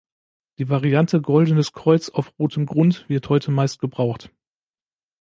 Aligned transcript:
Die 0.57 0.67
Variante 0.67 1.21
goldenes 1.21 1.73
Kreuz 1.73 2.09
auf 2.09 2.33
rotem 2.39 2.65
Grund 2.65 3.07
wird 3.07 3.29
heute 3.29 3.51
meist 3.51 3.77
gebraucht. 3.77 4.31